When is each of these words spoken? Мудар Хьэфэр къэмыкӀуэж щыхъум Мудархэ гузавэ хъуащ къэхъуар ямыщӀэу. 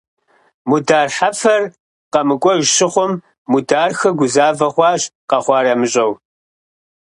Мудар 0.69 1.07
Хьэфэр 1.17 1.63
къэмыкӀуэж 2.11 2.63
щыхъум 2.75 3.13
Мудархэ 3.51 4.09
гузавэ 4.17 4.67
хъуащ 4.73 5.01
къэхъуар 5.29 5.65
ямыщӀэу. 5.73 6.11